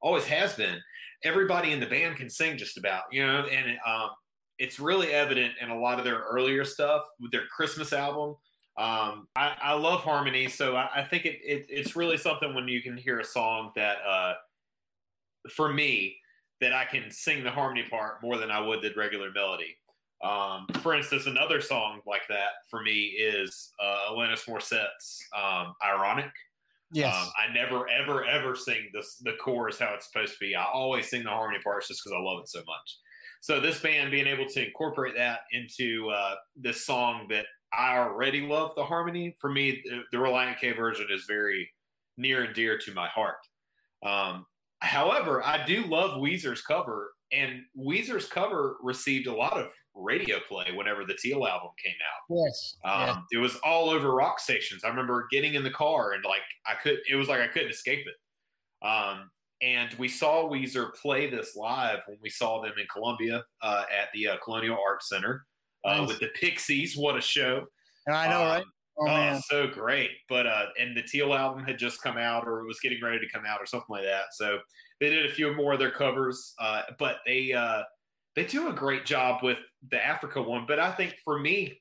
always 0.00 0.24
has 0.26 0.54
been. 0.54 0.78
Everybody 1.24 1.72
in 1.72 1.80
the 1.80 1.86
band 1.86 2.16
can 2.16 2.28
sing 2.28 2.56
just 2.56 2.76
about, 2.76 3.04
you 3.10 3.26
know, 3.26 3.46
and 3.46 3.78
um, 3.86 4.10
it's 4.58 4.78
really 4.78 5.10
evident 5.12 5.54
in 5.60 5.70
a 5.70 5.78
lot 5.78 5.98
of 5.98 6.04
their 6.04 6.20
earlier 6.20 6.64
stuff 6.64 7.02
with 7.20 7.32
their 7.32 7.46
Christmas 7.46 7.92
album. 7.92 8.36
Um, 8.76 9.28
I, 9.36 9.56
I 9.62 9.72
love 9.74 10.00
harmony, 10.00 10.48
so 10.48 10.76
I, 10.76 10.88
I 10.96 11.02
think 11.02 11.24
it, 11.24 11.38
it, 11.44 11.66
it's 11.68 11.96
really 11.96 12.16
something 12.16 12.54
when 12.54 12.68
you 12.68 12.82
can 12.82 12.96
hear 12.96 13.20
a 13.20 13.24
song 13.24 13.72
that, 13.76 13.98
uh, 14.06 14.34
for 15.50 15.72
me, 15.72 16.16
that 16.60 16.72
I 16.72 16.84
can 16.84 17.10
sing 17.10 17.44
the 17.44 17.50
harmony 17.50 17.84
part 17.88 18.22
more 18.22 18.36
than 18.36 18.50
I 18.50 18.60
would 18.60 18.82
the 18.82 18.92
regular 18.96 19.30
melody. 19.30 19.76
Um, 20.22 20.66
for 20.80 20.94
instance, 20.94 21.26
another 21.26 21.60
song 21.60 22.00
like 22.06 22.22
that 22.28 22.50
for 22.70 22.82
me 22.82 23.14
is 23.18 23.72
uh, 23.82 24.10
Alanis 24.10 24.48
Morissette's 24.48 25.22
um, 25.36 25.74
"Ironic." 25.84 26.30
Yes. 26.94 27.14
Um, 27.14 27.28
I 27.36 27.52
never, 27.52 27.88
ever, 27.88 28.24
ever 28.24 28.54
sing 28.54 28.88
this, 28.94 29.16
the 29.16 29.32
chorus 29.42 29.80
how 29.80 29.94
it's 29.94 30.06
supposed 30.06 30.34
to 30.34 30.38
be. 30.40 30.54
I 30.54 30.64
always 30.72 31.10
sing 31.10 31.24
the 31.24 31.30
harmony 31.30 31.58
parts 31.62 31.88
just 31.88 32.02
because 32.04 32.16
I 32.16 32.22
love 32.22 32.38
it 32.40 32.48
so 32.48 32.60
much. 32.60 32.98
So 33.40 33.60
this 33.60 33.80
band 33.80 34.12
being 34.12 34.28
able 34.28 34.46
to 34.46 34.64
incorporate 34.64 35.16
that 35.16 35.40
into 35.50 36.08
uh, 36.10 36.36
this 36.56 36.86
song 36.86 37.26
that 37.30 37.46
I 37.76 37.98
already 37.98 38.42
love 38.42 38.70
the 38.76 38.84
harmony. 38.84 39.36
For 39.40 39.50
me, 39.50 39.82
the, 39.84 40.02
the 40.12 40.18
Relient 40.18 40.60
K 40.60 40.70
version 40.72 41.08
is 41.10 41.24
very 41.26 41.68
near 42.16 42.44
and 42.44 42.54
dear 42.54 42.78
to 42.78 42.94
my 42.94 43.08
heart. 43.08 43.38
Um, 44.06 44.46
however, 44.78 45.42
I 45.44 45.66
do 45.66 45.84
love 45.86 46.20
Weezer's 46.20 46.62
cover, 46.62 47.12
and 47.32 47.60
Weezer's 47.76 48.26
cover 48.26 48.76
received 48.80 49.26
a 49.26 49.34
lot 49.34 49.58
of 49.58 49.66
radio 49.94 50.38
play 50.48 50.66
whenever 50.74 51.04
the 51.04 51.14
Teal 51.14 51.46
album 51.46 51.70
came 51.82 51.94
out. 52.02 52.36
yes. 52.44 52.76
Um, 52.84 53.00
yeah. 53.32 53.38
It 53.38 53.42
was 53.42 53.56
all 53.64 53.90
over 53.90 54.12
rock 54.14 54.40
stations. 54.40 54.82
I 54.84 54.88
remember 54.88 55.26
getting 55.30 55.54
in 55.54 55.62
the 55.62 55.70
car 55.70 56.12
and 56.12 56.24
like 56.24 56.42
I 56.66 56.74
could, 56.74 56.98
it 57.08 57.14
was 57.16 57.28
like 57.28 57.40
I 57.40 57.46
couldn't 57.48 57.70
escape 57.70 58.06
it. 58.06 58.86
Um, 58.86 59.30
and 59.62 59.94
we 59.94 60.08
saw 60.08 60.48
Weezer 60.50 60.92
play 60.94 61.30
this 61.30 61.56
live 61.56 62.00
when 62.06 62.18
we 62.20 62.28
saw 62.28 62.60
them 62.60 62.72
in 62.78 62.86
Columbia 62.92 63.44
uh, 63.62 63.84
at 63.90 64.08
the 64.12 64.28
uh, 64.28 64.36
Colonial 64.44 64.76
Arts 64.84 65.08
Center 65.08 65.46
uh, 65.84 65.98
Nice. 65.98 66.08
with 66.08 66.18
the 66.20 66.28
Pixies. 66.34 66.96
What 66.96 67.16
a 67.16 67.20
show! 67.20 67.64
I 68.08 68.28
know, 68.28 68.40
Um, 68.42 68.48
right? 68.48 68.64
Oh, 68.98 69.02
Oh, 69.02 69.06
man. 69.06 69.40
so 69.50 69.66
great. 69.66 70.10
But 70.28 70.46
uh 70.46 70.66
and 70.78 70.96
the 70.96 71.02
Teal 71.02 71.34
album 71.34 71.64
had 71.64 71.78
just 71.78 72.00
come 72.02 72.16
out 72.16 72.46
or 72.46 72.60
it 72.60 72.66
was 72.66 72.78
getting 72.80 73.02
ready 73.02 73.18
to 73.18 73.28
come 73.32 73.44
out 73.46 73.60
or 73.60 73.66
something 73.66 73.88
like 73.88 74.04
that. 74.04 74.26
So 74.32 74.58
they 75.00 75.10
did 75.10 75.26
a 75.26 75.34
few 75.34 75.52
more 75.54 75.72
of 75.72 75.78
their 75.80 75.90
covers. 75.90 76.54
Uh 76.60 76.82
but 76.98 77.16
they 77.26 77.52
uh 77.52 77.82
they 78.36 78.44
do 78.44 78.68
a 78.68 78.72
great 78.72 79.04
job 79.06 79.42
with 79.42 79.58
the 79.90 80.04
Africa 80.04 80.42
one. 80.42 80.64
But 80.66 80.78
I 80.78 80.92
think 80.92 81.16
for 81.24 81.38
me, 81.38 81.80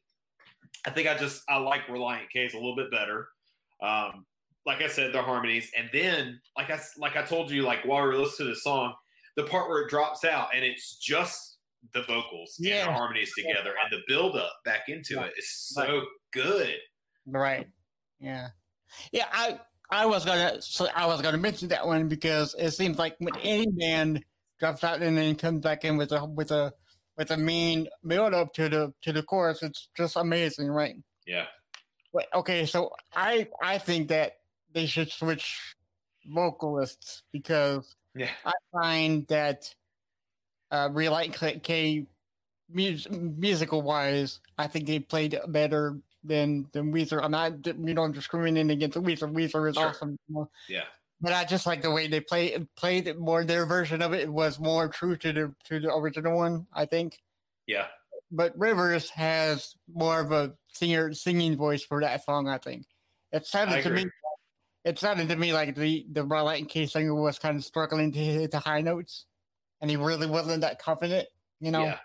I 0.85 0.89
think 0.91 1.07
I 1.07 1.17
just 1.17 1.43
I 1.49 1.57
like 1.57 1.87
Relient 1.87 2.29
K's 2.31 2.53
a 2.53 2.57
little 2.57 2.75
bit 2.75 2.91
better. 2.91 3.27
Um 3.81 4.25
like 4.65 4.81
I 4.81 4.87
said, 4.87 5.11
the 5.13 5.21
harmonies. 5.21 5.69
And 5.77 5.89
then 5.91 6.39
like 6.57 6.69
I 6.69 6.79
like 6.97 7.15
I 7.17 7.23
told 7.23 7.51
you, 7.51 7.63
like 7.63 7.83
while 7.85 8.01
we 8.03 8.07
were 8.09 8.17
listening 8.17 8.49
to 8.49 8.53
the 8.53 8.59
song, 8.59 8.93
the 9.35 9.43
part 9.43 9.67
where 9.69 9.81
it 9.81 9.89
drops 9.89 10.23
out 10.23 10.49
and 10.55 10.63
it's 10.63 10.97
just 10.97 11.57
the 11.93 12.03
vocals 12.03 12.55
and 12.59 12.67
the 12.87 12.93
harmonies 12.93 13.33
together 13.37 13.73
and 13.81 13.91
the 13.91 14.01
build 14.07 14.37
up 14.37 14.53
back 14.63 14.87
into 14.87 15.17
Right. 15.17 15.31
it 15.31 15.37
is 15.37 15.49
so 15.51 16.01
good. 16.31 16.75
Right. 17.25 17.67
Yeah. 18.19 18.49
Yeah. 19.11 19.25
I 19.31 19.59
I 19.89 20.05
was 20.05 20.23
gonna 20.23 20.61
so 20.61 20.87
I 20.95 21.05
was 21.07 21.21
gonna 21.21 21.37
mention 21.37 21.67
that 21.69 21.85
one 21.85 22.07
because 22.07 22.55
it 22.57 22.71
seems 22.71 22.97
like 22.97 23.15
when 23.19 23.35
any 23.37 23.67
band 23.67 24.23
drops 24.63 24.83
out 24.85 25.01
and 25.01 25.17
then 25.17 25.35
comes 25.35 25.61
back 25.61 25.83
in 25.83 25.97
with 25.97 26.13
a 26.13 26.25
with 26.25 26.51
a 26.51 26.73
with 27.17 27.31
a 27.31 27.37
mean 27.37 27.87
build 28.07 28.33
up 28.33 28.53
to 28.53 28.69
the 28.69 28.93
to 29.01 29.11
the 29.11 29.21
chorus, 29.23 29.61
it's 29.61 29.89
just 29.97 30.15
amazing, 30.15 30.67
right? 30.69 30.95
Yeah. 31.27 31.47
But 32.13 32.27
okay, 32.33 32.65
so 32.65 32.91
I 33.13 33.49
I 33.61 33.77
think 33.77 34.07
that 34.07 34.37
they 34.73 34.85
should 34.85 35.11
switch 35.11 35.75
vocalists 36.27 37.23
because 37.33 37.95
Yeah. 38.15 38.29
I 38.45 38.53
find 38.71 39.27
that 39.27 39.73
uh 40.71 40.87
Relient 40.89 41.33
K- 41.33 41.59
K 41.59 42.05
mus- 42.69 43.09
musical 43.09 43.81
wise, 43.81 44.39
I 44.57 44.67
think 44.67 44.87
they 44.87 44.99
played 44.99 45.37
better 45.47 45.97
than 46.23 46.69
than 46.71 46.93
Weezer. 46.93 47.21
I'm 47.21 47.31
not 47.31 47.65
you 47.67 47.93
know 47.93 48.03
I'm 48.03 48.13
discriminating 48.13 48.71
against 48.71 48.97
Weezer. 48.97 49.29
Weezer 49.29 49.69
is 49.69 49.75
Sure. 49.75 49.87
awesome, 49.89 50.17
you 50.29 50.35
know? 50.35 50.49
Yeah. 50.69 50.85
But 51.21 51.33
I 51.33 51.45
just 51.45 51.65
like 51.65 51.81
the 51.81 51.91
way 51.91 52.07
they 52.07 52.19
play 52.19 52.57
played 52.75 53.07
it 53.07 53.17
more. 53.17 53.45
Their 53.45 53.65
version 53.65 54.01
of 54.01 54.13
it 54.13 54.27
was 54.27 54.59
more 54.59 54.89
true 54.89 55.15
to 55.17 55.33
the 55.33 55.55
to 55.65 55.79
the 55.79 55.93
original 55.93 56.37
one, 56.37 56.67
I 56.73 56.85
think. 56.85 57.19
Yeah. 57.65 57.85
But 58.31 58.57
Rivers 58.57 59.09
has 59.11 59.75
more 59.93 60.19
of 60.19 60.31
a 60.31 60.53
singer 60.69 61.13
singing 61.13 61.55
voice 61.55 61.83
for 61.83 62.01
that 62.01 62.25
song. 62.25 62.49
I 62.49 62.57
think 62.57 62.85
it 63.31 63.45
sounded 63.45 63.77
I 63.77 63.81
to 63.81 63.89
me. 63.89 64.05
It 64.83 64.99
sounded 64.99 65.29
to 65.29 65.35
me 65.35 65.53
like 65.53 65.75
the 65.75 66.05
the 66.11 66.25
Relient 66.25 66.67
K 66.67 66.87
singer 66.87 67.15
was 67.15 67.39
kind 67.39 67.57
of 67.57 67.63
struggling 67.63 68.11
to 68.11 68.19
hit 68.19 68.51
the 68.51 68.59
high 68.59 68.81
notes, 68.81 69.25
and 69.81 69.89
he 69.89 69.95
really 69.95 70.27
wasn't 70.27 70.61
that 70.61 70.81
confident. 70.81 71.27
You 71.61 71.71
know. 71.71 71.85
Yeah. 71.85 71.97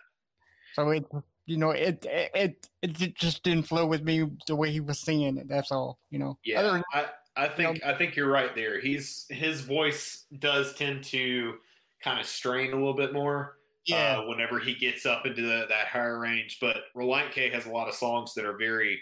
So 0.74 0.90
it, 0.90 1.04
you 1.46 1.56
know, 1.56 1.70
it 1.70 2.06
it 2.08 2.68
it, 2.82 3.00
it 3.00 3.14
just 3.16 3.42
didn't 3.42 3.66
flow 3.66 3.86
with 3.86 4.04
me 4.04 4.30
the 4.46 4.54
way 4.54 4.70
he 4.70 4.80
was 4.80 5.00
singing 5.00 5.38
it. 5.38 5.48
That's 5.48 5.72
all. 5.72 5.98
You 6.10 6.20
know. 6.20 6.38
Yeah. 6.44 6.60
Other 6.60 6.72
than- 6.72 6.84
I, 6.92 7.06
I 7.38 7.48
think 7.48 7.84
I 7.84 7.94
think 7.94 8.16
you're 8.16 8.30
right 8.30 8.54
there. 8.54 8.80
He's 8.80 9.26
his 9.30 9.60
voice 9.62 10.26
does 10.38 10.74
tend 10.74 11.04
to 11.04 11.54
kind 12.02 12.20
of 12.20 12.26
strain 12.26 12.72
a 12.72 12.76
little 12.76 12.94
bit 12.94 13.12
more. 13.12 13.56
yeah. 13.86 14.18
Uh, 14.18 14.26
whenever 14.26 14.58
he 14.58 14.74
gets 14.74 15.06
up 15.06 15.24
into 15.24 15.42
the, 15.42 15.66
that 15.68 15.86
higher 15.86 16.18
range, 16.18 16.58
but 16.60 16.76
Relient 16.94 17.30
K 17.32 17.48
has 17.50 17.64
a 17.66 17.70
lot 17.70 17.88
of 17.88 17.94
songs 17.94 18.34
that 18.34 18.44
are 18.44 18.56
very, 18.58 19.00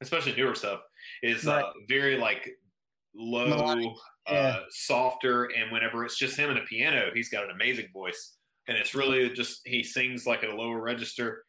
especially 0.00 0.34
newer 0.34 0.54
stuff, 0.54 0.80
is 1.22 1.44
Right. 1.44 1.62
uh, 1.64 1.72
very 1.88 2.16
like 2.16 2.48
low, 3.14 3.48
Melodic, 3.48 3.92
uh, 4.26 4.60
softer, 4.70 5.44
and 5.56 5.70
whenever 5.70 6.04
it's 6.04 6.16
just 6.16 6.36
him 6.38 6.48
and 6.50 6.58
a 6.58 6.62
piano, 6.62 7.10
he's 7.14 7.28
got 7.28 7.44
an 7.44 7.50
amazing 7.50 7.88
voice, 7.92 8.36
and 8.66 8.78
it's 8.78 8.94
really 8.94 9.30
just 9.30 9.60
he 9.66 9.82
sings 9.82 10.26
like 10.26 10.42
at 10.42 10.50
a 10.50 10.56
lower 10.56 10.80
register. 10.80 11.44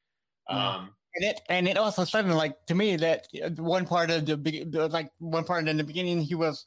Yeah. 0.50 0.70
Um, 0.76 0.96
And 1.16 1.24
it 1.26 1.42
and 1.50 1.68
it 1.68 1.78
also 1.78 2.04
sounded 2.04 2.36
like 2.36 2.66
to 2.66 2.76
me 2.76 2.98
that 2.98 3.28
one 3.58 3.86
part 3.86 4.12
of 4.12 4.26
the, 4.26 4.36
the 4.36 4.90
like 4.90 5.10
one 5.20 5.46
part 5.46 5.68
in 5.68 5.78
the 5.78 5.84
beginning 5.84 6.22
he 6.22 6.36
was 6.36 6.66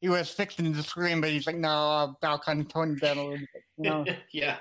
he 0.00 0.08
was 0.08 0.30
fixing 0.30 0.72
to 0.72 0.82
scream, 0.82 1.20
but 1.20 1.28
he's 1.28 1.46
like, 1.46 1.56
no, 1.56 2.16
I'll, 2.22 2.38
kind 2.38 2.62
of 2.62 2.68
tone 2.68 2.96
down 2.96 3.18
a 3.18 3.22
little 3.22 3.38
bit, 3.38 3.62
you 3.76 3.90
know. 3.90 4.04
yeah, 4.32 4.56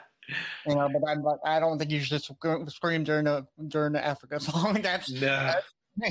you 0.67 0.75
know, 0.75 0.89
but 0.89 1.07
I'm 1.07 1.23
like, 1.23 1.39
I 1.45 1.61
don't 1.61 1.79
think 1.79 1.91
you 1.91 2.01
should 2.01 2.21
sc- 2.21 2.33
scream 2.67 3.05
during 3.05 3.23
the 3.25 3.47
during 3.69 3.93
the 3.93 4.05
Africa 4.05 4.39
song. 4.41 4.81
That's 4.81 5.09
no. 5.09 5.53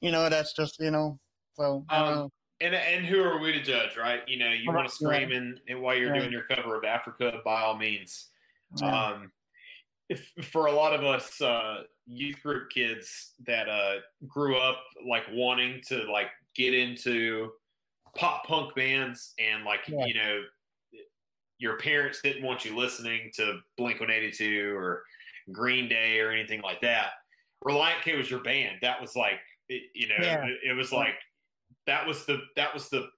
you 0.00 0.12
know, 0.12 0.28
that's 0.28 0.52
just 0.52 0.78
you 0.80 0.90
know. 0.90 1.18
So 1.54 1.84
Um. 1.88 2.30
And 2.60 2.74
and 2.74 3.04
who 3.04 3.20
are 3.20 3.38
we 3.40 3.52
to 3.52 3.62
judge, 3.62 3.96
right? 3.96 4.20
You 4.28 4.38
know, 4.38 4.50
you 4.50 4.72
want 4.72 4.88
to 4.88 4.94
scream 4.94 5.32
in, 5.32 5.58
and 5.68 5.82
while 5.82 5.96
you're 5.96 6.12
Right. 6.12 6.20
doing 6.20 6.32
your 6.32 6.44
cover 6.44 6.76
of 6.76 6.84
Africa, 6.84 7.40
by 7.44 7.62
all 7.62 7.76
means. 7.76 8.30
Yeah. 8.80 9.06
Um, 9.08 9.32
if 10.08 10.30
for 10.52 10.66
a 10.66 10.72
lot 10.72 10.92
of 10.94 11.04
us 11.04 11.40
uh, 11.40 11.82
youth 12.06 12.42
group 12.42 12.70
kids 12.70 13.32
that 13.46 13.68
uh, 13.68 13.96
grew 14.26 14.56
up 14.56 14.78
like 15.08 15.24
wanting 15.32 15.80
to 15.88 16.10
like 16.10 16.28
get 16.54 16.74
into 16.74 17.50
pop 18.16 18.44
punk 18.46 18.74
bands, 18.74 19.34
and 19.38 19.64
like 19.64 19.80
Yeah. 19.88 20.04
you 20.06 20.14
know, 20.14 20.42
your 21.58 21.78
parents 21.78 22.20
didn't 22.22 22.42
want 22.44 22.64
you 22.64 22.76
listening 22.76 23.30
to 23.36 23.60
Blink 23.76 24.00
One 24.00 24.10
Eighty 24.10 24.30
Two 24.30 24.74
or 24.76 25.02
Green 25.52 25.88
Day 25.88 26.20
or 26.20 26.30
anything 26.30 26.60
like 26.62 26.80
that. 26.82 27.12
Relient 27.64 28.02
K 28.02 28.16
was 28.16 28.30
your 28.30 28.40
band. 28.40 28.76
That 28.82 29.00
was 29.00 29.16
like, 29.16 29.40
it, 29.68 29.84
you 29.94 30.08
know, 30.08 30.16
Yeah. 30.20 30.44
it, 30.46 30.58
it 30.70 30.72
was 30.74 30.92
like 30.92 31.14
that 31.86 32.06
was 32.06 32.24
the 32.26 32.40
that 32.56 32.72
was 32.74 32.88
the, 32.88 33.08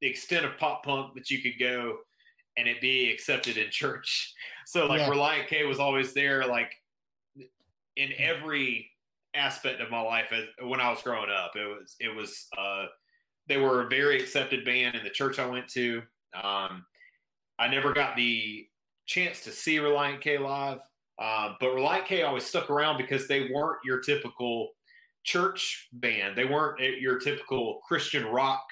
the 0.00 0.06
extent 0.08 0.44
of 0.44 0.56
pop 0.58 0.84
punk 0.84 1.14
that 1.14 1.30
you 1.30 1.40
could 1.42 1.58
go 1.58 1.98
and 2.56 2.68
it 2.68 2.80
be 2.80 3.10
accepted 3.10 3.56
in 3.56 3.70
church. 3.70 4.34
So 4.68 4.84
like 4.84 5.00
Yeah. 5.00 5.08
Relient 5.08 5.46
K 5.46 5.64
was 5.64 5.80
always 5.80 6.12
there, 6.12 6.46
like 6.46 6.74
in 7.96 8.12
every 8.18 8.90
aspect 9.32 9.80
of 9.80 9.90
my 9.90 10.02
life 10.02 10.30
as, 10.30 10.44
when 10.60 10.78
I 10.78 10.90
was 10.90 11.00
growing 11.00 11.30
up. 11.30 11.56
It 11.56 11.64
was 11.64 11.96
it 12.00 12.14
was 12.14 12.48
uh, 12.58 12.84
they 13.46 13.56
were 13.56 13.86
a 13.86 13.88
very 13.88 14.20
accepted 14.20 14.66
band 14.66 14.94
in 14.94 15.04
the 15.04 15.10
church 15.10 15.38
I 15.38 15.46
went 15.46 15.68
to. 15.68 16.02
Um, 16.34 16.84
I 17.58 17.68
never 17.68 17.94
got 17.94 18.14
the 18.14 18.68
chance 19.06 19.42
to 19.44 19.52
see 19.52 19.78
Relient 19.78 20.20
K 20.20 20.36
live, 20.36 20.80
uh, 21.18 21.54
but 21.60 21.70
Relient 21.70 22.04
K 22.04 22.24
always 22.24 22.44
stuck 22.44 22.68
around 22.68 22.98
because 22.98 23.26
they 23.26 23.48
weren't 23.50 23.78
your 23.86 24.00
typical 24.00 24.72
church 25.24 25.88
band. 25.94 26.36
They 26.36 26.44
weren't 26.44 26.78
your 27.00 27.18
typical 27.18 27.80
Christian 27.88 28.26
rock, 28.26 28.66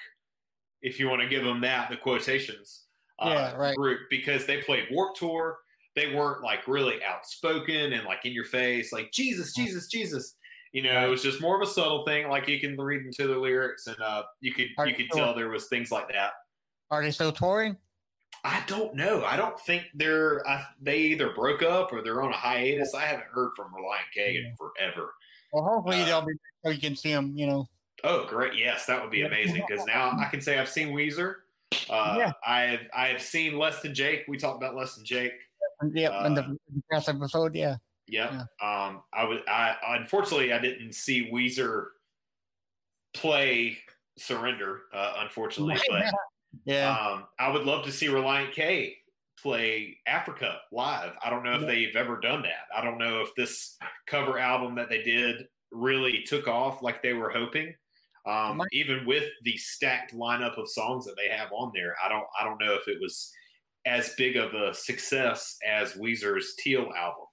if 0.83 1.01
you 1.01 1.09
want 1.09 1.23
to 1.23 1.29
give 1.29 1.43
them 1.43 1.63
that, 1.63 1.89
the 1.89 1.97
quotations 1.97 2.85
uh, 3.19 3.31
Yeah, 3.31 3.57
right. 3.57 3.75
group, 3.75 4.01
because 4.11 4.45
they 4.45 4.61
played 4.61 4.89
Warp 4.91 5.17
Tour. 5.17 5.57
They 5.97 6.15
weren't 6.15 6.43
like 6.45 6.69
really 6.69 6.99
outspoken 7.03 7.95
and 7.95 8.05
like 8.05 8.25
in 8.25 8.33
your 8.33 8.45
face, 8.45 8.93
like 8.93 9.11
Jesus, 9.13 9.55
Jesus, 9.55 9.89
Jesus. 9.89 10.35
You 10.73 10.83
know, 10.83 11.07
it 11.07 11.09
was 11.09 11.23
just 11.23 11.41
more 11.41 11.57
of 11.61 11.67
a 11.67 11.71
subtle 11.71 12.05
thing. 12.05 12.29
Like 12.29 12.47
you 12.49 12.61
can 12.61 12.77
read 12.77 13.07
into 13.07 13.27
the 13.27 13.39
lyrics, 13.39 13.87
and 13.87 13.97
uh, 14.01 14.25
you 14.41 14.53
could 14.53 14.67
Are 14.79 14.87
you 14.87 14.95
could 14.95 15.07
you- 15.07 15.11
tell 15.15 15.35
there 15.35 15.49
was 15.49 15.67
things 15.69 15.91
like 15.91 16.09
that. 16.13 16.33
Are 16.91 17.03
they 17.03 17.11
still 17.11 17.33
touring? 17.33 17.77
I 18.45 18.63
don't 18.69 18.95
know. 18.95 19.25
I 19.25 19.37
don't 19.37 19.59
think 19.61 19.85
they're. 19.95 20.47
I, 20.47 20.65
they 20.81 20.99
either 20.99 21.31
broke 21.31 21.63
up 21.63 21.93
or 21.93 22.03
they're 22.03 22.23
on 22.23 22.31
a 22.31 22.37
hiatus. 22.37 22.95
I 22.95 23.07
haven't 23.07 23.27
heard 23.33 23.51
from 23.57 23.73
Relient 23.73 24.13
K 24.15 24.37
in 24.37 24.55
forever. 24.57 25.15
Well, 25.53 25.65
hopefully 25.65 26.03
Uh, 26.03 26.05
they'll 26.05 26.23
be 26.27 26.35
so 26.63 26.71
you 26.71 26.81
can 26.81 26.95
see 26.95 27.11
them. 27.11 27.33
You 27.35 27.47
know. 27.47 27.67
Oh, 28.05 28.27
great! 28.27 28.55
Yes, 28.57 28.85
that 28.87 29.01
would 29.01 29.11
be 29.11 29.23
amazing 29.23 29.65
because 29.67 29.85
now 29.87 30.13
I 30.21 30.27
can 30.27 30.41
say 30.43 30.59
I've 30.59 30.69
seen 30.69 30.89
Weezer. 30.91 31.37
Uh, 31.91 32.17
Yeah. 32.19 32.33
I've 32.47 32.87
I 32.95 33.09
have 33.09 33.23
seen 33.23 33.59
Less 33.59 33.81
Than 33.81 33.95
Jake. 33.95 34.25
We 34.29 34.37
talked 34.37 34.63
about 34.63 34.77
Less 34.77 34.95
Than 34.97 35.05
Jake. 35.07 35.33
Yeah, 35.93 36.27
in 36.27 36.35
the 36.35 36.43
Uh, 36.43 36.55
the 36.69 36.83
past 36.91 37.09
episode, 37.09 37.55
yeah. 37.55 37.77
Yep. 38.09 38.31
Um, 38.63 39.03
I 39.13 39.25
was. 39.25 39.41
I 39.49 39.77
unfortunately 39.99 40.53
I 40.53 40.59
didn't 40.59 40.93
see 40.95 41.31
Weezer 41.31 41.87
play 43.15 43.79
Surrender. 44.19 44.83
Uh, 44.93 45.15
unfortunately, 45.19 45.79
but 45.89 46.05
Yeah. 46.65 46.91
um, 46.97 47.27
I 47.39 47.51
would 47.51 47.65
love 47.65 47.85
to 47.85 47.93
see 47.93 48.07
Relient 48.07 48.53
K 48.53 48.97
play 49.43 49.99
Africa 50.07 50.61
live. 50.73 51.13
I 51.23 51.29
don't 51.31 51.43
know 51.45 51.55
if 51.55 51.61
Yeah. 51.63 51.67
they've 51.67 51.97
ever 51.97 52.19
done 52.19 52.43
that. 52.43 52.67
I 52.75 52.83
don't 52.83 52.97
know 52.99 53.21
if 53.21 53.35
this 53.35 53.77
cover 54.07 54.39
album 54.39 54.75
that 54.77 54.89
they 54.89 55.03
did 55.03 55.49
really 55.73 56.23
took 56.23 56.49
off 56.49 56.83
like 56.83 57.03
they 57.03 57.13
were 57.13 57.31
hoping. 57.31 57.75
Um, 58.25 58.61
even 58.73 59.05
with 59.07 59.31
the 59.43 59.57
stacked 59.57 60.13
lineup 60.15 60.57
of 60.59 60.69
songs 60.71 61.05
that 61.07 61.17
they 61.17 61.29
have 61.29 61.53
on 61.53 61.71
there, 61.75 61.95
I 62.03 62.09
don't 62.09 62.27
I 62.41 62.45
don't 62.45 62.59
know 62.59 62.75
if 62.75 62.89
it 62.89 63.01
was 63.01 63.33
as 63.87 64.15
big 64.17 64.37
of 64.37 64.53
a 64.55 64.75
success 64.75 65.57
as 65.67 65.93
Weezer's 65.95 66.55
Teal 66.59 66.91
album. 66.97 67.27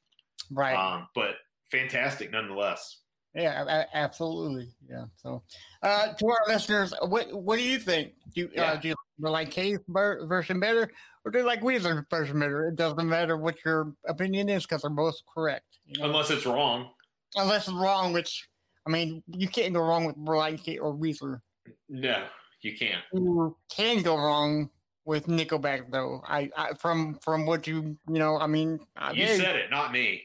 right. 0.52 0.76
Um, 0.76 1.08
but 1.16 1.36
fantastic 1.72 2.32
nonetheless. 2.32 3.00
yeah, 3.34 3.86
absolutely. 3.94 4.70
Yeah. 4.88 5.06
So, 5.18 5.42
uh, 5.82 6.14
to 6.14 6.28
our 6.28 6.44
listeners, 6.48 6.94
what 7.08 7.34
what 7.34 7.58
do 7.58 7.64
you 7.64 7.80
think? 7.80 8.14
Do 8.36 8.42
you, 8.42 8.50
Yeah. 8.54 8.74
uh, 8.74 8.76
do 8.76 8.90
you 8.90 8.96
like 9.20 9.54
ver- 9.88 10.26
version 10.28 10.60
better, 10.60 10.92
or 11.26 11.32
do 11.32 11.40
you 11.40 11.46
like 11.46 11.62
Weezer's 11.62 12.06
version 12.12 12.40
better? 12.40 12.68
It 12.68 12.76
doesn't 12.76 13.10
matter 13.10 13.36
what 13.38 13.64
your 13.66 13.94
opinion 14.08 14.50
is 14.50 14.64
because 14.64 14.82
they're 14.84 14.92
both 14.92 15.16
correct. 15.34 15.66
You 15.88 16.00
know? 16.00 16.06
Unless 16.10 16.30
it's 16.30 16.46
wrong. 16.46 16.92
Unless 17.36 17.68
it's 17.68 17.76
wrong, 17.76 18.14
which 18.14 18.48
I 18.86 18.92
mean, 18.92 19.24
you 19.28 19.48
can't 19.48 19.74
go 19.74 19.80
wrong 19.82 20.06
with 20.06 20.16
Relient 20.18 20.64
K 20.64 20.78
or 20.78 20.94
Weezer. 20.94 21.42
No, 21.90 22.28
you 22.62 22.78
can't. 22.78 23.02
You 23.14 23.58
can 23.70 24.04
go 24.04 24.16
wrong 24.18 24.70
with 25.06 25.28
Nickelback, 25.28 25.92
though. 25.92 26.22
I, 26.28 26.50
I 26.58 26.74
from 26.76 27.16
from 27.22 27.46
what 27.46 27.68
you 27.68 27.98
you 28.08 28.20
know, 28.20 28.38
I 28.40 28.48
mean, 28.48 28.80
I 28.96 29.12
You 29.12 29.26
mean, 29.26 29.40
said 29.40 29.56
it, 29.56 29.70
not 29.72 29.92
me. 29.92 30.24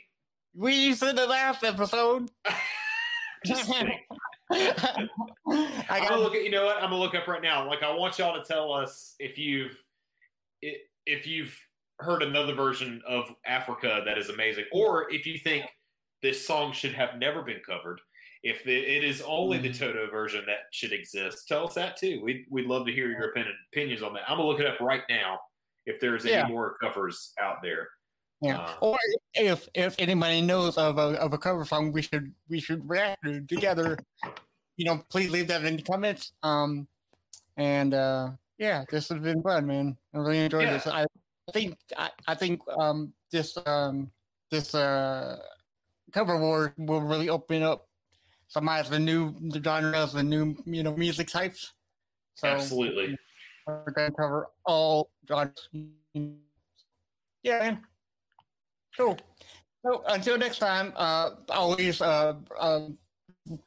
we 0.55 0.95
said 0.95 1.17
the 1.17 1.27
last 1.27 1.65
episode. 1.65 2.31
Just 3.45 3.67
kidding. 3.73 3.99
I 4.51 5.09
got 6.01 6.09
gonna 6.11 6.23
look 6.23 6.35
at 6.35 6.43
you 6.45 6.51
know 6.51 6.65
what 6.67 6.77
I'm 6.77 6.91
gonna 6.91 6.97
look 6.97 7.15
up 7.15 7.27
right 7.29 7.43
now. 7.43 7.67
Like 7.67 7.83
I 7.83 7.95
want 7.95 8.19
y'all 8.19 8.41
to 8.41 8.47
tell 8.47 8.73
us 8.73 9.15
if 9.19 9.39
you've 9.39 9.77
if 10.63 11.27
you've 11.27 11.57
heard 12.01 12.23
another 12.23 12.55
version 12.55 13.03
of 13.07 13.25
Africa 13.47 14.03
that 14.05 14.19
is 14.19 14.29
amazing, 14.29 14.65
or 14.73 15.11
if 15.13 15.27
you 15.27 15.39
think 15.39 15.65
this 16.23 16.47
song 16.47 16.73
should 16.73 16.93
have 16.95 17.17
never 17.19 17.43
been 17.43 17.61
covered. 17.67 18.01
If 18.43 18.67
it, 18.67 18.85
it 18.85 19.05
is 19.05 19.21
only 19.23 19.59
the 19.59 19.69
Mm. 19.71 19.79
Toto 19.79 20.11
version 20.11 20.45
that 20.47 20.59
should 20.73 20.93
exist, 20.93 21.49
tell 21.49 21.67
us 21.67 21.75
that 21.75 21.97
too. 21.97 22.21
We'd, 22.23 22.47
we'd 22.51 22.67
love 22.67 22.87
to 22.87 22.93
hear 22.93 23.11
your 23.11 23.31
opinion, 23.31 23.55
opinions 23.73 24.03
on 24.03 24.13
that. 24.15 24.23
I'm 24.29 24.37
gonna 24.39 24.49
look 24.49 24.61
it 24.61 24.67
up 24.67 24.81
right 24.81 25.03
now 25.09 25.39
if 25.87 25.99
there's 26.01 26.25
any 26.25 26.49
more 26.49 26.77
covers 26.81 27.33
out 27.41 27.57
there. 27.63 27.89
Yeah. 28.41 28.59
Uh, 28.59 28.75
or 28.81 28.99
if 29.35 29.69
if 29.75 29.97
anybody 29.99 30.41
knows 30.41 30.79
of 30.79 30.97
a 30.99 31.19
of 31.21 31.33
a 31.33 31.39
cover 31.39 31.65
song 31.65 31.91
we 31.91 32.03
should 32.03 32.33
we 32.49 32.61
should 32.61 32.89
react 32.89 33.25
to 33.25 33.41
together, 33.41 33.99
you 34.77 34.85
know, 34.85 35.03
please 35.11 35.31
leave 35.31 35.49
that 35.49 35.65
in 35.65 35.77
the 35.77 35.83
comments. 35.83 36.33
Um, 36.45 36.87
and 37.57 37.95
uh, 37.95 38.31
yeah, 38.59 38.85
this 38.91 39.09
has 39.09 39.19
been 39.19 39.43
fun, 39.43 39.67
man. 39.67 39.97
I 40.15 40.19
really 40.19 40.39
enjoyed 40.39 40.65
Yeah. 40.65 40.75
this. 40.75 40.87
I 40.87 41.05
think 41.53 41.77
I, 41.97 42.11
I 42.29 42.35
think 42.37 42.61
um 42.79 43.13
this 43.33 43.59
um 43.67 44.09
this 44.53 44.73
uh 44.75 45.41
cover 46.13 46.39
war 46.39 46.75
will 46.79 47.01
really 47.01 47.29
open 47.31 47.65
up 47.65 47.88
some 48.49 48.69
eyes 48.69 48.89
to 48.89 48.99
new 48.99 49.35
the 49.51 49.63
genres 49.63 50.13
the 50.13 50.23
new 50.23 50.57
you 50.67 50.83
know 50.83 50.97
music 50.97 51.29
types. 51.29 51.73
So 52.35 52.49
Absolutely. 52.49 53.17
we're 53.67 53.91
gonna 53.93 54.11
cover 54.11 54.49
all 54.65 55.11
genres. 55.29 55.69
Yeah, 57.43 57.59
man. 57.61 57.83
Cool. 58.97 59.17
So 59.85 60.03
until 60.09 60.37
next 60.39 60.59
time, 60.59 60.93
uh, 60.97 61.31
always, 61.51 62.01
uh, 62.01 62.35
um, 62.59 62.99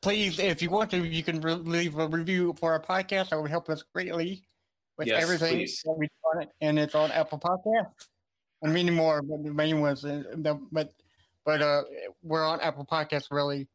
please, 0.02 0.40
if 0.40 0.62
you 0.62 0.70
want 0.70 0.92
to, 0.92 1.06
you 1.06 1.24
can 1.24 1.40
re- 1.40 1.54
leave 1.54 1.98
a 1.98 2.08
review 2.08 2.54
for 2.60 2.74
our 2.74 2.82
podcast. 2.82 3.30
That 3.30 3.42
would 3.42 3.50
help 3.50 3.70
us 3.70 3.84
greatly 3.94 4.44
with 4.98 5.08
Yes, 5.08 5.24
everything 5.24 5.58
please. 5.58 5.82
that 5.86 5.94
we 5.98 6.08
do 6.08 6.14
on 6.36 6.42
it, 6.44 6.50
and 6.60 6.78
it's 6.78 6.96
on 6.96 7.12
Apple 7.12 7.40
Podcasts 7.40 8.08
and 8.62 8.74
many 8.74 8.92
more. 8.92 9.22
But 9.22 9.44
the 9.44 9.54
main 9.54 9.80
ones, 9.80 10.04
uh, 10.04 10.24
but 10.72 10.92
but 11.46 11.62
uh, 11.62 11.84
we're 12.22 12.46
on 12.46 12.60
Apple 12.62 12.86
Podcasts 12.86 13.32
really. 13.32 13.68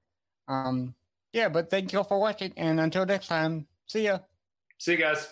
Um, 0.49 0.95
yeah, 1.33 1.49
but 1.49 1.71
thank 1.71 1.93
you 1.93 1.99
all 1.99 2.05
for 2.05 2.19
watching, 2.19 2.53
and 2.57 2.81
until 2.81 3.07
next 3.07 3.29
time, 3.29 3.67
see 3.87 4.05
ya. 4.05 4.21
See 4.79 4.93
you 4.93 4.99
guys. 4.99 5.29